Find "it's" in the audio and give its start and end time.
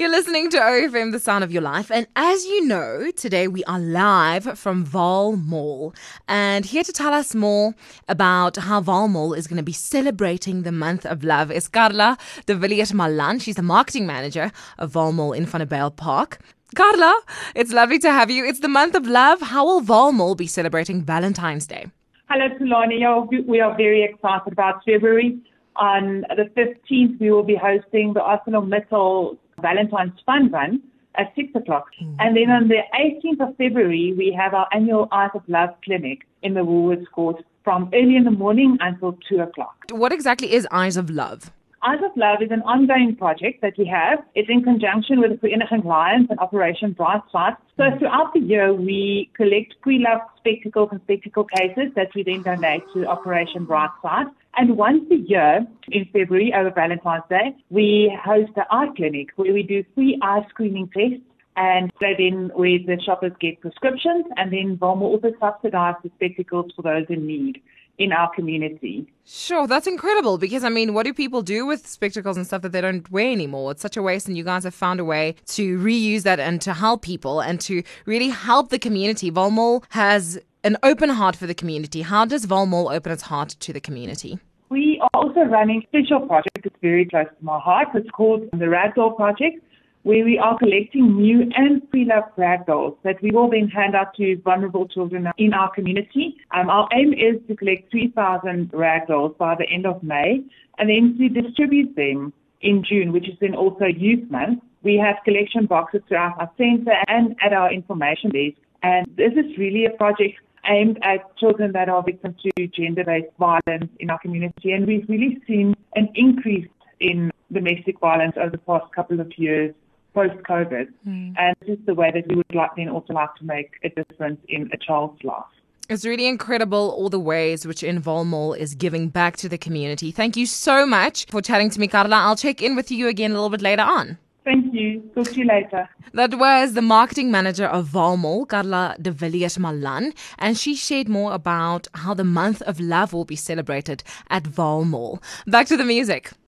17.54-17.70, 18.46-18.60, 44.34-44.50, 73.72-73.82, 87.94-88.10, 125.88-126.04